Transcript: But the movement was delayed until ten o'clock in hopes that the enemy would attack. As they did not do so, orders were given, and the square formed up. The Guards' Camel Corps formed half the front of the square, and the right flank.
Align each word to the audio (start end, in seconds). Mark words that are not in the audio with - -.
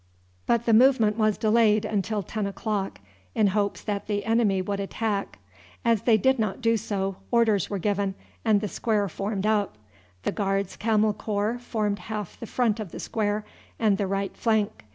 But 0.47 0.65
the 0.65 0.73
movement 0.73 1.15
was 1.19 1.37
delayed 1.37 1.85
until 1.85 2.23
ten 2.23 2.47
o'clock 2.47 3.01
in 3.35 3.45
hopes 3.49 3.83
that 3.83 4.07
the 4.07 4.25
enemy 4.25 4.59
would 4.59 4.79
attack. 4.79 5.37
As 5.85 6.01
they 6.01 6.17
did 6.17 6.39
not 6.39 6.59
do 6.59 6.75
so, 6.75 7.17
orders 7.29 7.69
were 7.69 7.77
given, 7.77 8.15
and 8.43 8.61
the 8.61 8.67
square 8.67 9.07
formed 9.07 9.45
up. 9.45 9.77
The 10.23 10.31
Guards' 10.31 10.75
Camel 10.75 11.13
Corps 11.13 11.59
formed 11.59 11.99
half 11.99 12.39
the 12.39 12.47
front 12.47 12.79
of 12.79 12.89
the 12.91 12.99
square, 12.99 13.45
and 13.77 13.99
the 13.99 14.07
right 14.07 14.35
flank. 14.35 14.85